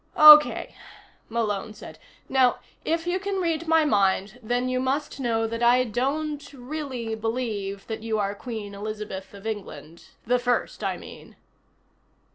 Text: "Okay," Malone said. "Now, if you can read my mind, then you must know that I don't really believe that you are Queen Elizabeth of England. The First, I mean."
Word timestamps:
"Okay," 0.17 0.73
Malone 1.29 1.75
said. 1.75 1.99
"Now, 2.27 2.57
if 2.83 3.05
you 3.05 3.19
can 3.19 3.35
read 3.39 3.67
my 3.67 3.85
mind, 3.85 4.39
then 4.41 4.67
you 4.67 4.79
must 4.79 5.19
know 5.19 5.45
that 5.45 5.61
I 5.61 5.83
don't 5.83 6.51
really 6.53 7.13
believe 7.13 7.85
that 7.85 8.01
you 8.01 8.17
are 8.17 8.33
Queen 8.33 8.73
Elizabeth 8.73 9.31
of 9.35 9.45
England. 9.45 10.05
The 10.25 10.39
First, 10.39 10.83
I 10.83 10.97
mean." 10.97 11.35